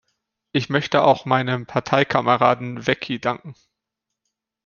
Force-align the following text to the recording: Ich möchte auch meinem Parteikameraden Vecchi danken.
Ich 0.51 0.67
möchte 0.67 1.03
auch 1.03 1.25
meinem 1.25 1.67
Parteikameraden 1.67 2.87
Vecchi 2.87 3.19
danken. 3.19 3.53